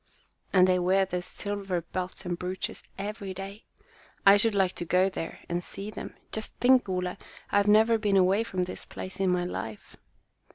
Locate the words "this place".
8.63-9.19